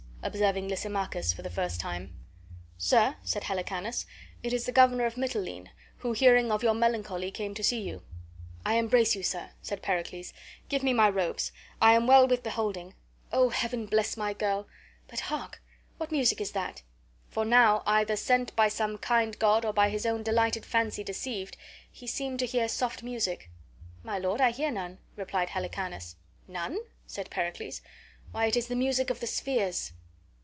[0.23, 2.13] (observing Lysimachus for the first time).
[2.77, 4.05] "Sir," said Helicanus,
[4.43, 8.03] "it is the governor of Mitylene, who, hearing of your melancholy, came to see you."
[8.63, 10.31] "I embrace you, sir," said Pericles.
[10.69, 11.51] "Give me my robes!
[11.81, 12.93] I am well with beholding.
[13.31, 14.67] O Heaven bless my girl!
[15.07, 15.59] But hark,
[15.97, 16.83] what music is that?"
[17.27, 21.57] for now, either sent by some kind god or by his own delighted fancy deceived,
[21.91, 23.49] he seemed to hear soft music.
[24.03, 26.15] "My lord, I hear none," replied Helicanus.
[26.47, 26.77] "None?"
[27.07, 27.81] said Pericles.
[28.31, 29.93] "Why, it is the music of the spheres."